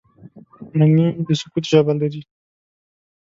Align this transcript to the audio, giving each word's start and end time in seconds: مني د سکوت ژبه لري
مني 0.77 1.07
د 1.25 1.27
سکوت 1.39 1.63
ژبه 1.71 1.93
لري 1.99 2.21